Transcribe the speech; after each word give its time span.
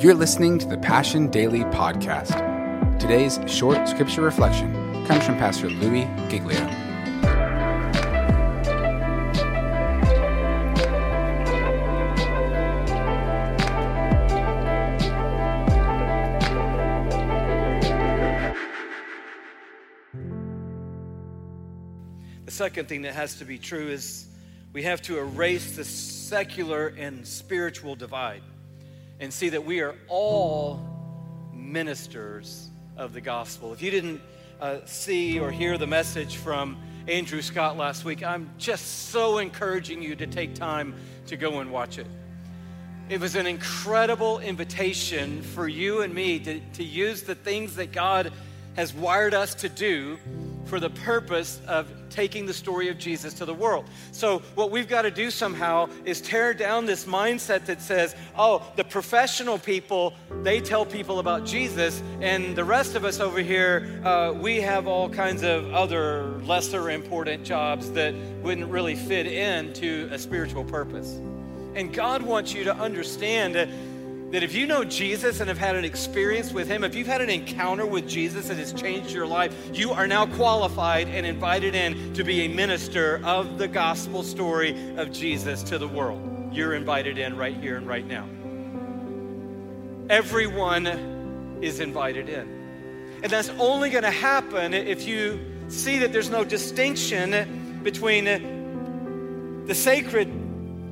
You're 0.00 0.14
listening 0.14 0.58
to 0.60 0.66
the 0.66 0.78
Passion 0.78 1.28
Daily 1.28 1.60
Podcast. 1.64 2.98
Today's 2.98 3.38
short 3.46 3.86
scripture 3.86 4.22
reflection 4.22 4.72
comes 5.04 5.26
from 5.26 5.36
Pastor 5.36 5.68
Louis 5.68 6.08
Giglio. 6.30 6.56
The 22.46 22.50
second 22.50 22.88
thing 22.88 23.02
that 23.02 23.12
has 23.12 23.34
to 23.40 23.44
be 23.44 23.58
true 23.58 23.88
is 23.88 24.26
we 24.72 24.84
have 24.84 25.02
to 25.02 25.18
erase 25.18 25.76
the 25.76 25.84
secular 25.84 26.86
and 26.86 27.28
spiritual 27.28 27.96
divide 27.96 28.40
and 29.20 29.32
see 29.32 29.50
that 29.50 29.64
we 29.64 29.80
are 29.80 29.94
all 30.08 30.80
ministers 31.52 32.70
of 32.96 33.12
the 33.12 33.20
gospel. 33.20 33.72
If 33.72 33.82
you 33.82 33.90
didn't 33.90 34.20
uh, 34.60 34.78
see 34.86 35.38
or 35.38 35.50
hear 35.50 35.78
the 35.78 35.86
message 35.86 36.36
from 36.36 36.76
Andrew 37.06 37.42
Scott 37.42 37.76
last 37.76 38.04
week, 38.04 38.24
I'm 38.24 38.50
just 38.58 39.10
so 39.10 39.38
encouraging 39.38 40.02
you 40.02 40.16
to 40.16 40.26
take 40.26 40.54
time 40.54 40.94
to 41.26 41.36
go 41.36 41.60
and 41.60 41.70
watch 41.70 41.98
it. 41.98 42.06
It 43.08 43.20
was 43.20 43.36
an 43.36 43.46
incredible 43.46 44.38
invitation 44.38 45.42
for 45.42 45.68
you 45.68 46.02
and 46.02 46.14
me 46.14 46.38
to, 46.40 46.60
to 46.60 46.84
use 46.84 47.22
the 47.22 47.34
things 47.34 47.76
that 47.76 47.92
God 47.92 48.32
has 48.76 48.94
wired 48.94 49.34
us 49.34 49.54
to 49.56 49.68
do 49.68 50.18
for 50.70 50.78
the 50.78 50.90
purpose 50.90 51.60
of 51.66 51.90
taking 52.10 52.46
the 52.46 52.54
story 52.54 52.88
of 52.88 52.96
Jesus 52.96 53.34
to 53.34 53.44
the 53.44 53.52
world. 53.52 53.84
So, 54.12 54.38
what 54.54 54.70
we've 54.70 54.88
got 54.88 55.02
to 55.02 55.10
do 55.10 55.28
somehow 55.32 55.88
is 56.04 56.20
tear 56.20 56.54
down 56.54 56.86
this 56.86 57.06
mindset 57.06 57.66
that 57.66 57.82
says, 57.82 58.14
oh, 58.38 58.62
the 58.76 58.84
professional 58.84 59.58
people, 59.58 60.14
they 60.44 60.60
tell 60.60 60.86
people 60.86 61.18
about 61.18 61.44
Jesus, 61.44 62.00
and 62.20 62.54
the 62.54 62.64
rest 62.64 62.94
of 62.94 63.04
us 63.04 63.18
over 63.18 63.40
here, 63.40 64.00
uh, 64.04 64.32
we 64.32 64.60
have 64.60 64.86
all 64.86 65.10
kinds 65.10 65.42
of 65.42 65.74
other 65.74 66.38
lesser 66.44 66.90
important 66.90 67.44
jobs 67.44 67.90
that 67.90 68.14
wouldn't 68.40 68.70
really 68.70 68.94
fit 68.94 69.26
into 69.26 70.08
a 70.12 70.18
spiritual 70.18 70.64
purpose. 70.64 71.18
And 71.74 71.92
God 71.92 72.22
wants 72.22 72.54
you 72.54 72.62
to 72.64 72.74
understand 72.76 73.56
that 73.56 73.68
that 74.30 74.44
if 74.44 74.54
you 74.54 74.66
know 74.66 74.84
Jesus 74.84 75.40
and 75.40 75.48
have 75.48 75.58
had 75.58 75.74
an 75.74 75.84
experience 75.84 76.52
with 76.52 76.68
Him, 76.68 76.84
if 76.84 76.94
you've 76.94 77.06
had 77.06 77.20
an 77.20 77.30
encounter 77.30 77.84
with 77.84 78.08
Jesus 78.08 78.46
that 78.48 78.58
has 78.58 78.72
changed 78.72 79.10
your 79.10 79.26
life, 79.26 79.52
you 79.72 79.90
are 79.90 80.06
now 80.06 80.26
qualified 80.26 81.08
and 81.08 81.26
invited 81.26 81.74
in 81.74 82.14
to 82.14 82.22
be 82.22 82.42
a 82.42 82.48
minister 82.48 83.20
of 83.24 83.58
the 83.58 83.66
gospel 83.66 84.22
story 84.22 84.94
of 84.96 85.10
Jesus 85.10 85.64
to 85.64 85.78
the 85.78 85.88
world. 85.88 86.20
You're 86.52 86.74
invited 86.74 87.18
in 87.18 87.36
right 87.36 87.56
here 87.56 87.76
and 87.76 87.88
right 87.88 88.06
now. 88.06 88.28
Everyone 90.08 91.58
is 91.60 91.80
invited 91.80 92.28
in. 92.28 93.18
And 93.22 93.30
that's 93.30 93.50
only 93.58 93.90
going 93.90 94.04
to 94.04 94.10
happen 94.10 94.74
if 94.74 95.06
you 95.06 95.40
see 95.68 95.98
that 95.98 96.12
there's 96.12 96.30
no 96.30 96.44
distinction 96.44 97.80
between 97.82 99.66
the 99.66 99.74
sacred 99.74 100.32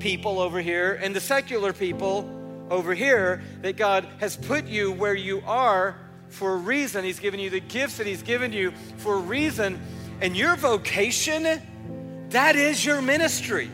people 0.00 0.40
over 0.40 0.60
here 0.60 0.98
and 1.02 1.14
the 1.14 1.20
secular 1.20 1.72
people 1.72 2.37
over 2.70 2.94
here 2.94 3.42
that 3.62 3.76
God 3.76 4.06
has 4.18 4.36
put 4.36 4.66
you 4.66 4.92
where 4.92 5.14
you 5.14 5.42
are 5.46 5.96
for 6.28 6.54
a 6.54 6.56
reason. 6.56 7.04
He's 7.04 7.20
given 7.20 7.40
you 7.40 7.50
the 7.50 7.60
gifts 7.60 7.98
that 7.98 8.06
He's 8.06 8.22
given 8.22 8.52
you 8.52 8.72
for 8.98 9.14
a 9.14 9.20
reason. 9.20 9.80
And 10.20 10.36
your 10.36 10.56
vocation, 10.56 11.60
that 12.30 12.56
is 12.56 12.84
your 12.84 13.00
ministry. 13.00 13.70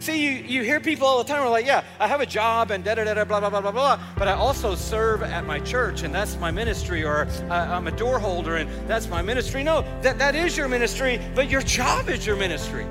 See, 0.00 0.24
you, 0.24 0.30
you 0.30 0.62
hear 0.62 0.78
people 0.78 1.06
all 1.06 1.18
the 1.18 1.24
time 1.24 1.42
are 1.42 1.50
like, 1.50 1.66
yeah, 1.66 1.82
I 1.98 2.06
have 2.06 2.20
a 2.20 2.26
job 2.26 2.70
and 2.70 2.84
da 2.84 2.94
da 2.94 3.04
da 3.04 3.14
da 3.14 3.24
blah 3.24 3.40
blah 3.40 3.50
blah 3.50 3.60
blah 3.60 3.72
blah, 3.72 4.00
but 4.16 4.28
I 4.28 4.34
also 4.34 4.74
serve 4.74 5.22
at 5.22 5.44
my 5.44 5.58
church 5.58 6.02
and 6.02 6.14
that's 6.14 6.38
my 6.38 6.50
ministry, 6.50 7.02
or 7.02 7.26
I'm 7.50 7.88
a 7.88 7.90
door 7.90 8.18
holder 8.18 8.56
and 8.56 8.70
that's 8.88 9.08
my 9.08 9.20
ministry. 9.20 9.64
No, 9.64 9.84
that, 10.02 10.18
that 10.18 10.34
is 10.34 10.56
your 10.56 10.68
ministry, 10.68 11.20
but 11.34 11.50
your 11.50 11.62
job 11.62 12.08
is 12.08 12.24
your 12.24 12.36
ministry. 12.36 12.86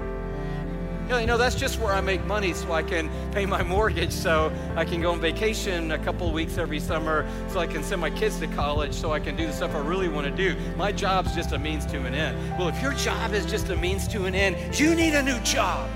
You 1.08 1.28
know, 1.28 1.38
that's 1.38 1.56
just 1.56 1.80
where 1.80 1.94
I 1.94 2.02
make 2.02 2.26
money 2.26 2.54
so 2.54 2.72
I 2.72 2.82
can 2.82 3.10
pay 3.32 3.46
my 3.46 3.62
mortgage, 3.64 4.12
so 4.12 4.52
I 4.76 4.86
can 4.86 5.02
go 5.02 5.12
on 5.12 5.22
vacation 5.22 5.92
a 5.92 6.00
couple 6.00 6.32
weeks 6.32 6.58
every 6.58 6.80
summer, 6.80 7.28
so 7.50 7.60
I 7.60 7.68
can 7.68 7.84
send 7.84 8.02
my 8.02 8.10
kids 8.10 8.40
to 8.40 8.48
college, 8.48 8.94
so 8.94 9.14
I 9.14 9.20
can 9.20 9.36
do 9.36 9.46
the 9.46 9.54
stuff 9.54 9.76
I 9.76 9.80
really 9.80 10.08
want 10.08 10.26
to 10.26 10.32
do. 10.32 10.60
My 10.76 10.92
job's 10.92 11.34
just 11.36 11.52
a 11.52 11.60
means 11.60 11.86
to 11.88 12.00
an 12.06 12.14
end. 12.14 12.38
Well, 12.58 12.68
if 12.68 12.82
your 12.82 12.94
job 12.94 13.34
is 13.34 13.46
just 13.46 13.70
a 13.70 13.76
means 13.76 14.08
to 14.10 14.26
an 14.26 14.36
end, 14.36 14.80
you 14.80 14.96
need 14.96 15.14
a 15.14 15.22
new 15.22 15.40
job. 15.40 15.90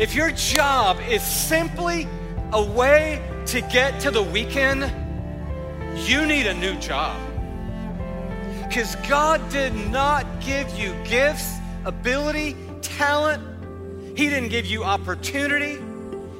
If 0.00 0.14
your 0.14 0.30
job 0.32 0.98
is 1.08 1.22
simply 1.22 2.08
a 2.52 2.62
way 2.62 3.22
to 3.46 3.60
get 3.60 4.00
to 4.00 4.10
the 4.10 4.22
weekend, 4.22 4.90
you 6.06 6.26
need 6.26 6.46
a 6.46 6.54
new 6.54 6.74
job. 6.76 7.18
Because 8.66 8.96
God 9.08 9.46
did 9.50 9.74
not 9.90 10.26
give 10.40 10.70
you 10.78 10.94
gifts 11.04 11.56
ability, 11.86 12.56
talent. 12.82 13.42
He 14.18 14.28
didn't 14.28 14.50
give 14.50 14.66
you 14.66 14.84
opportunity. 14.84 15.78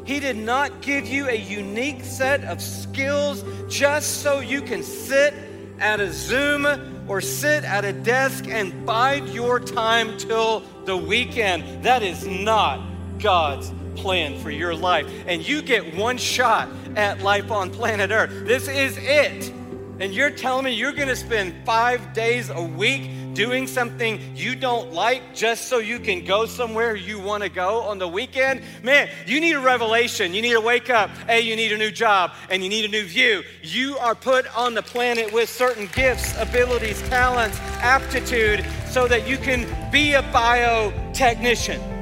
He 0.05 0.21
did 0.21 0.37
not 0.37 0.83
give 0.83 1.07
you 1.07 1.29
a 1.29 1.35
unique 1.35 2.05
set 2.05 2.45
of 2.45 2.61
skills 2.61 3.45
just 3.69 4.23
so 4.23 4.41
you 4.41 4.61
can 4.61 4.83
sit 4.83 5.35
at 5.79 6.01
a 6.01 6.13
Zoom 6.13 6.67
or 7.09 7.21
sit 7.21 7.65
at 7.65 7.85
a 7.85 7.93
desk 7.93 8.47
and 8.49 8.85
bide 8.85 9.29
your 9.29 9.61
time 9.61 10.19
till 10.19 10.61
the 10.85 10.97
weekend. 10.97 11.85
That 11.85 12.03
is 12.03 12.27
not 12.27 12.81
God's 13.19 13.73
plan 13.97 14.39
for 14.41 14.51
your 14.51 14.75
life. 14.75 15.09
And 15.27 15.47
you 15.47 15.63
get 15.63 15.97
one 15.97 16.19
shot 16.19 16.69
at 16.97 17.23
life 17.23 17.51
on 17.51 17.71
planet 17.71 18.11
Earth. 18.11 18.47
This 18.47 18.69
is 18.69 18.97
it. 18.99 19.53
And 19.99 20.13
you're 20.13 20.31
telling 20.31 20.65
me 20.67 20.73
you're 20.73 20.93
going 20.93 21.09
to 21.09 21.17
spend 21.17 21.55
five 21.65 22.13
days 22.13 22.51
a 22.51 22.63
week 22.63 23.11
doing 23.37 23.67
something 23.67 24.19
you 24.35 24.57
don't 24.57 24.95
like 24.95 25.35
just 25.35 25.69
so 25.69 25.77
you 25.79 26.01
can 26.01 26.25
go 26.25 26.47
somewhere 26.47 26.97
you 26.97 27.21
want 27.21 27.43
to 27.43 27.51
go 27.51 27.83
on 27.83 27.99
the 27.99 28.09
weekend, 28.09 28.63
man, 28.83 29.11
you 29.27 29.41
need 29.41 29.53
a 29.53 29.61
revelation. 29.61 30.33
You 30.33 30.41
need 30.41 30.55
to 30.55 30.61
wake 30.61 30.89
up. 30.89 31.11
Hey, 31.29 31.43
you 31.43 31.55
need 31.55 31.71
a 31.73 31.77
new 31.77 31.91
job 31.91 32.33
and 32.49 32.63
you 32.63 32.71
need 32.71 32.87
a 32.87 32.89
new 32.89 33.05
view. 33.05 33.43
You 33.63 33.99
are 33.99 34.15
put 34.15 34.47
on 34.57 34.73
the 34.73 34.83
planet 34.83 35.33
with 35.33 35.51
certain 35.51 35.87
gifts, 35.95 36.35
abilities, 36.41 37.01
talents, 37.09 37.59
aptitude 37.83 38.65
so 38.89 39.07
that 39.07 39.29
you 39.29 39.37
can 39.37 39.67
be 39.93 40.15
a 40.15 40.23
biotechnician. 40.23 41.95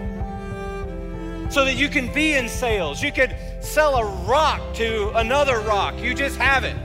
So 1.50 1.64
that 1.64 1.74
you 1.74 1.88
can 1.88 2.12
be 2.14 2.34
in 2.34 2.48
sales. 2.48 3.02
You 3.02 3.10
could 3.10 3.34
sell 3.60 3.96
a 3.96 4.24
rock 4.24 4.60
to 4.74 5.10
another 5.16 5.58
rock. 5.60 5.98
You 5.98 6.14
just 6.14 6.36
have 6.36 6.62
it. 6.62 6.76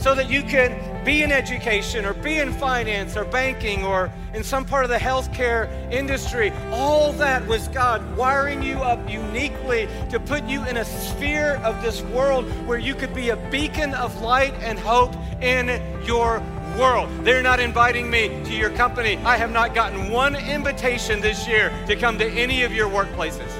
So 0.00 0.14
that 0.14 0.30
you 0.30 0.42
can 0.42 0.89
be 1.04 1.22
in 1.22 1.32
education 1.32 2.04
or 2.04 2.14
be 2.14 2.38
in 2.38 2.52
finance 2.52 3.16
or 3.16 3.24
banking 3.24 3.84
or 3.84 4.12
in 4.34 4.44
some 4.44 4.64
part 4.64 4.84
of 4.84 4.90
the 4.90 4.96
healthcare 4.96 5.70
industry. 5.90 6.52
All 6.70 7.12
that 7.14 7.46
was 7.46 7.68
God 7.68 8.16
wiring 8.16 8.62
you 8.62 8.76
up 8.76 9.08
uniquely 9.08 9.88
to 10.10 10.20
put 10.20 10.44
you 10.44 10.64
in 10.66 10.76
a 10.76 10.84
sphere 10.84 11.60
of 11.64 11.80
this 11.82 12.02
world 12.02 12.44
where 12.66 12.78
you 12.78 12.94
could 12.94 13.14
be 13.14 13.30
a 13.30 13.36
beacon 13.50 13.94
of 13.94 14.20
light 14.20 14.54
and 14.60 14.78
hope 14.78 15.14
in 15.40 15.82
your 16.04 16.42
world. 16.78 17.08
They're 17.24 17.42
not 17.42 17.60
inviting 17.60 18.10
me 18.10 18.28
to 18.44 18.54
your 18.54 18.70
company. 18.70 19.16
I 19.18 19.36
have 19.36 19.50
not 19.50 19.74
gotten 19.74 20.10
one 20.10 20.36
invitation 20.36 21.20
this 21.20 21.46
year 21.48 21.72
to 21.86 21.96
come 21.96 22.18
to 22.18 22.26
any 22.26 22.62
of 22.62 22.72
your 22.72 22.88
workplaces. 22.88 23.50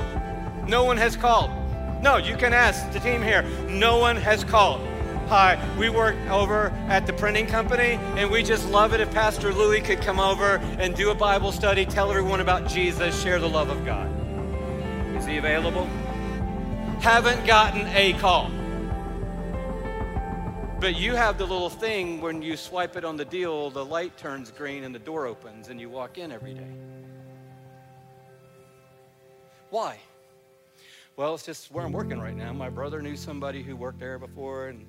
No 0.69 0.85
one 0.85 0.97
has 0.97 1.17
called. 1.17 1.51
No, 2.03 2.17
you 2.17 2.37
can 2.37 2.53
ask 2.53 2.91
the 2.93 3.01
team 3.01 3.23
here. 3.23 3.43
No 3.69 3.99
one 3.99 4.17
has 4.17 4.45
called. 4.45 4.81
Hi, 5.31 5.57
we 5.79 5.91
work 5.91 6.17
over 6.29 6.71
at 6.89 7.07
the 7.07 7.13
printing 7.13 7.47
company, 7.47 8.01
and 8.17 8.29
we 8.29 8.43
just 8.43 8.69
love 8.69 8.93
it 8.95 9.01
if 9.01 9.13
Pastor 9.13 9.55
Louis 9.55 9.81
could 9.81 10.01
come 10.01 10.19
over 10.19 10.57
and 10.81 10.93
do 10.97 11.13
a 11.13 11.15
Bible 11.15 11.53
study, 11.53 11.87
tell 11.87 12.11
everyone 12.11 12.41
about 12.41 12.67
Jesus, 12.67 13.23
share 13.23 13.39
the 13.39 13.49
love 13.49 13.71
of 13.71 13.87
God. 13.87 14.11
Is 15.15 15.25
he 15.25 15.37
available? 15.37 15.85
Haven't 16.99 17.47
gotten 17.47 17.87
a 17.95 18.13
call. 18.15 18.51
But 20.81 20.97
you 20.97 21.15
have 21.15 21.39
the 21.39 21.47
little 21.47 21.71
thing 21.71 22.21
when 22.21 22.43
you 22.43 22.57
swipe 22.57 22.97
it 22.97 23.05
on 23.05 23.17
the 23.17 23.25
deal, 23.25 23.71
the 23.71 23.85
light 23.85 24.19
turns 24.19 24.51
green 24.51 24.83
and 24.83 24.93
the 24.93 24.99
door 24.99 25.29
opens, 25.29 25.69
and 25.69 25.81
you 25.81 25.89
walk 25.89 26.19
in 26.19 26.33
every 26.33 26.55
day. 26.55 26.73
Why? 29.71 30.01
Well, 31.15 31.37
it's 31.37 31.47
just 31.47 31.71
where 31.71 31.85
I'm 31.85 31.93
working 31.93 32.19
right 32.19 32.35
now. 32.35 32.53
My 32.53 32.69
brother 32.69 33.01
knew 33.01 33.15
somebody 33.15 33.63
who 33.63 33.77
worked 33.77 34.01
there 34.01 34.19
before, 34.19 34.67
and 34.67 34.85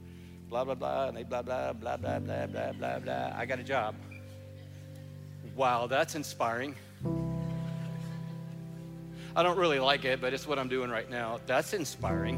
blah, 0.51 0.65
blah, 0.65 0.75
blah, 0.75 1.07
and 1.07 1.15
they 1.15 1.23
blah, 1.23 1.41
blah, 1.41 1.71
blah, 1.71 1.95
blah, 1.95 2.19
blah, 2.19 2.45
blah, 2.45 2.73
blah, 2.73 2.99
blah. 2.99 3.31
I 3.33 3.45
got 3.45 3.59
a 3.59 3.63
job. 3.63 3.95
Wow, 5.55 5.87
that's 5.87 6.15
inspiring. 6.15 6.75
I 9.33 9.43
don't 9.43 9.57
really 9.57 9.79
like 9.79 10.03
it, 10.03 10.19
but 10.19 10.33
it's 10.33 10.45
what 10.45 10.59
I'm 10.59 10.67
doing 10.67 10.89
right 10.89 11.09
now. 11.09 11.39
That's 11.45 11.73
inspiring. 11.73 12.37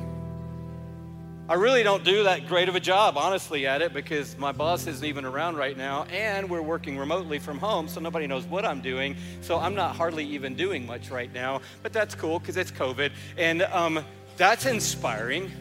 I 1.50 1.56
really 1.56 1.82
don't 1.82 2.04
do 2.04 2.24
that 2.26 2.48
great 2.48 2.70
of 2.70 2.76
a 2.76 2.80
job, 2.80 3.18
honestly, 3.18 3.66
at 3.66 3.82
it 3.82 3.94
because 3.94 4.38
my 4.38 4.52
boss 4.52 4.86
isn't 4.86 5.04
even 5.04 5.26
around 5.26 5.58
right 5.58 5.76
now, 5.76 6.04
and 6.04 6.48
we're 6.48 6.62
working 6.62 7.00
remotely 7.00 7.40
from 7.40 7.58
home, 7.58 7.88
so 7.88 8.00
nobody 8.00 8.28
knows 8.28 8.46
what 8.46 8.64
I'm 8.64 8.82
doing. 8.82 9.16
So 9.42 9.58
I'm 9.58 9.74
not 9.74 9.96
hardly 9.96 10.24
even 10.26 10.54
doing 10.54 10.86
much 10.86 11.10
right 11.10 11.34
now, 11.34 11.62
but 11.82 11.92
that's 11.92 12.14
cool 12.14 12.38
because 12.38 12.58
it's 12.58 12.72
COVID, 12.72 13.12
and 13.38 13.64
um, 13.64 14.06
that's 14.38 14.68
inspiring. 14.68 15.52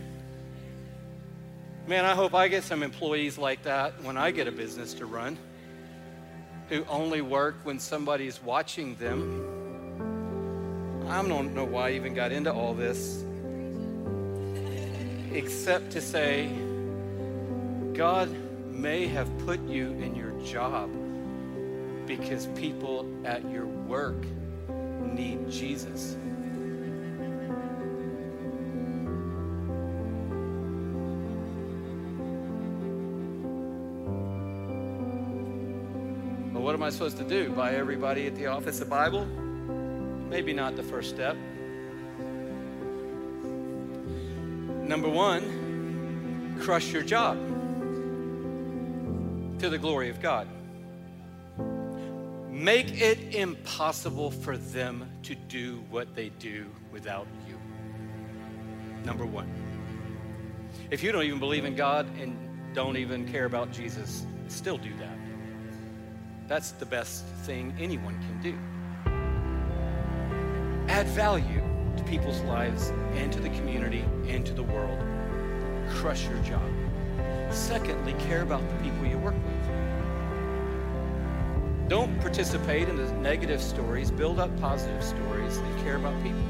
Man, 1.87 2.05
I 2.05 2.15
hope 2.15 2.33
I 2.33 2.47
get 2.47 2.63
some 2.63 2.83
employees 2.83 3.39
like 3.39 3.65
that 3.65 4.01
when 4.05 4.17
I 4.17 4.31
get 4.31 4.47
a 4.47 4.53
business 4.53 4.95
to 4.95 5.07
run 5.07 5.37
who 6.69 6.85
only 6.89 7.21
work 7.21 7.57
when 7.65 7.79
somebody's 7.79 8.43
watching 8.43 8.95
them. 8.97 9.45
I 11.09 11.23
don't 11.27 11.55
know 11.55 11.65
why 11.65 11.89
I 11.89 11.93
even 11.93 12.15
got 12.15 12.31
into 12.33 12.53
all 12.53 12.73
this 12.73 13.25
except 15.33 15.91
to 15.91 16.01
say, 16.01 16.51
God 17.95 18.31
may 18.71 19.07
have 19.09 19.29
put 19.39 19.61
you 19.67 19.89
in 19.93 20.15
your 20.15 20.31
job 20.43 20.91
because 22.07 22.47
people 22.55 23.07
at 23.25 23.43
your 23.51 23.67
work 23.67 24.25
need 25.03 25.51
Jesus. 25.51 26.17
What 36.73 36.79
am 36.79 36.85
I 36.85 36.89
supposed 36.89 37.19
to 37.19 37.25
do? 37.25 37.51
Buy 37.51 37.75
everybody 37.75 38.27
at 38.27 38.35
the 38.35 38.47
office 38.47 38.81
a 38.81 38.87
Bible? 38.87 39.27
Maybe 39.27 40.55
not 40.55 40.75
the 40.75 40.83
first 40.83 41.11
step. 41.11 41.37
Number 44.89 45.07
one, 45.07 46.57
crush 46.63 46.91
your 46.91 47.03
job 47.03 47.37
to 49.59 49.69
the 49.69 49.77
glory 49.77 50.09
of 50.09 50.23
God. 50.23 50.49
Make 52.49 53.03
it 53.03 53.35
impossible 53.35 54.31
for 54.31 54.57
them 54.57 55.11
to 55.25 55.35
do 55.35 55.85
what 55.91 56.15
they 56.15 56.31
do 56.31 56.65
without 56.91 57.27
you. 57.47 57.59
Number 59.05 59.27
one. 59.27 59.53
If 60.91 61.03
you 61.03 61.13
don't 61.13 61.25
even 61.25 61.39
believe 61.39 61.67
in 61.67 61.77
God 61.77 62.07
and 62.19 62.35
don't 62.73 62.97
even 62.97 63.31
care 63.31 63.45
about 63.45 63.73
Jesus, 63.73 64.25
still 64.49 64.79
do 64.79 64.97
that. 64.97 65.22
That's 66.49 66.73
the 66.73 66.87
best 66.87 67.25
thing 67.45 67.75
anyone 67.79 68.19
can 68.21 68.41
do. 68.43 68.55
Add 70.89 71.07
value 71.09 71.63
to 71.97 72.03
people's 72.05 72.41
lives 72.43 72.93
and 73.15 73.33
to 73.33 73.41
the 73.41 73.49
community 73.51 74.05
and 74.27 74.45
to 74.45 74.53
the 74.53 74.63
world. 74.63 74.99
Crush 75.89 76.27
your 76.29 76.39
job. 76.43 76.69
Secondly, 77.51 78.15
care 78.19 78.43
about 78.43 78.63
the 78.69 78.75
people 78.77 79.07
you 79.07 79.19
work 79.19 79.35
with. 79.35 79.53
Don't 81.89 82.19
participate 82.21 82.89
in 82.89 82.97
the 82.97 83.13
negative 83.15 83.61
stories, 83.61 84.11
build 84.11 84.39
up 84.39 84.51
positive 84.61 85.05
stories 85.05 85.59
and 85.59 85.85
care 85.85 85.97
about 85.97 86.15
people. 86.23 86.41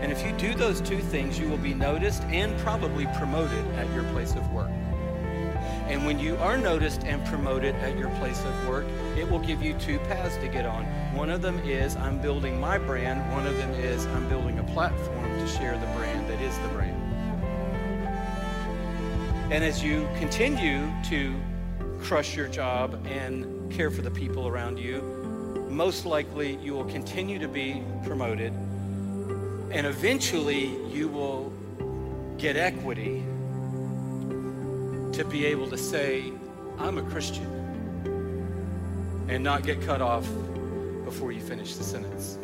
And 0.00 0.10
if 0.10 0.24
you 0.26 0.32
do 0.32 0.54
those 0.54 0.80
two 0.80 0.98
things, 0.98 1.38
you 1.38 1.48
will 1.48 1.56
be 1.56 1.72
noticed 1.72 2.22
and 2.24 2.58
probably 2.58 3.06
promoted 3.16 3.64
at 3.76 3.92
your 3.94 4.04
place 4.12 4.34
of 4.34 4.52
work. 4.52 4.70
And 5.88 6.04
when 6.04 6.18
you 6.18 6.36
are 6.36 6.58
noticed 6.58 7.04
and 7.04 7.24
promoted 7.26 7.74
at 7.76 7.96
your 7.96 8.10
place 8.16 8.42
of 8.44 8.68
work, 8.68 8.84
it 9.16 9.30
will 9.30 9.38
give 9.38 9.62
you 9.62 9.74
two 9.74 9.98
paths 10.00 10.36
to 10.38 10.48
get 10.48 10.66
on. 10.66 10.84
One 11.14 11.30
of 11.30 11.42
them 11.42 11.58
is 11.60 11.96
I'm 11.96 12.20
building 12.20 12.60
my 12.60 12.76
brand, 12.76 13.30
one 13.32 13.46
of 13.46 13.56
them 13.56 13.70
is 13.72 14.04
I'm 14.06 14.28
building 14.28 14.58
a 14.58 14.64
platform 14.64 15.38
to 15.38 15.46
share 15.46 15.78
the 15.78 15.86
brand 15.98 16.28
that 16.28 16.40
is 16.40 16.58
the 16.58 16.68
brand. 16.68 17.02
And 19.52 19.62
as 19.62 19.82
you 19.82 20.08
continue 20.18 20.90
to 21.04 21.34
crush 22.02 22.34
your 22.34 22.48
job 22.48 23.06
and 23.06 23.72
care 23.72 23.90
for 23.90 24.02
the 24.02 24.10
people 24.10 24.48
around 24.48 24.78
you, 24.78 25.00
most 25.70 26.04
likely 26.04 26.56
you 26.56 26.74
will 26.74 26.84
continue 26.84 27.38
to 27.38 27.48
be 27.48 27.82
promoted 28.04 28.52
and 29.70 29.86
eventually 29.86 30.76
you 30.92 31.08
will 31.08 31.52
get 32.38 32.56
equity 32.56 33.24
to 35.16 35.24
be 35.24 35.46
able 35.46 35.66
to 35.66 35.78
say, 35.78 36.30
I'm 36.76 36.98
a 36.98 37.02
Christian, 37.02 37.46
and 39.28 39.42
not 39.42 39.62
get 39.62 39.80
cut 39.80 40.02
off 40.02 40.28
before 41.06 41.32
you 41.32 41.40
finish 41.40 41.74
the 41.76 41.84
sentence. 41.84 42.36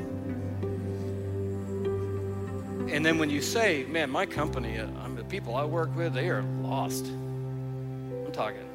And 2.90 3.04
then 3.04 3.18
when 3.18 3.28
you 3.28 3.42
say, 3.42 3.84
man, 3.84 4.08
my 4.08 4.24
company, 4.24 4.78
uh, 4.78 4.86
I'm 5.04 5.14
the 5.16 5.24
people 5.24 5.54
I 5.54 5.66
work 5.66 5.94
with, 5.94 6.14
they 6.14 6.30
are 6.30 6.42
lost. 6.62 7.04
I'm 7.04 8.32
talking. 8.32 8.66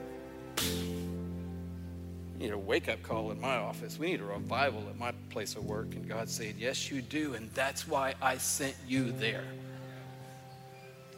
We 2.34 2.46
need 2.46 2.52
a 2.52 2.58
wake 2.58 2.90
up 2.90 3.02
call 3.02 3.32
in 3.32 3.42
my 3.42 3.58
office. 3.58 3.98
We 3.98 4.12
need 4.12 4.22
a 4.22 4.26
revival 4.26 4.84
at 4.92 5.00
my 5.00 5.12
place 5.32 5.56
of 5.56 5.66
work. 5.66 5.96
And 5.96 6.08
God 6.08 6.30
said, 6.30 6.54
Yes, 6.60 6.92
you 6.92 7.02
do. 7.02 7.34
And 7.34 7.50
that's 7.56 7.88
why 7.88 8.14
I 8.22 8.38
sent 8.38 8.76
you 8.88 9.12
there 9.12 9.46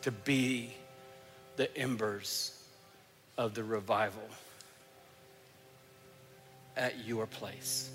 to 0.02 0.12
be 0.12 0.72
the 1.58 1.76
embers 1.78 2.59
of 3.40 3.54
the 3.54 3.64
revival 3.64 4.28
at 6.76 7.06
your 7.08 7.26
place. 7.26 7.90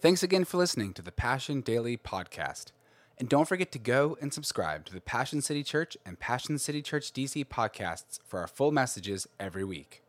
Thanks 0.00 0.22
again 0.22 0.44
for 0.44 0.58
listening 0.58 0.94
to 0.94 1.02
the 1.02 1.10
Passion 1.10 1.62
Daily 1.62 1.96
Podcast. 1.96 2.66
And 3.18 3.28
don't 3.28 3.48
forget 3.48 3.72
to 3.72 3.78
go 3.80 4.16
and 4.20 4.32
subscribe 4.32 4.84
to 4.86 4.92
the 4.94 5.00
Passion 5.00 5.42
City 5.42 5.64
Church 5.64 5.96
and 6.06 6.18
Passion 6.18 6.58
City 6.58 6.80
Church 6.80 7.12
DC 7.12 7.44
podcasts 7.46 8.20
for 8.24 8.38
our 8.38 8.46
full 8.46 8.70
messages 8.70 9.28
every 9.40 9.64
week. 9.64 10.01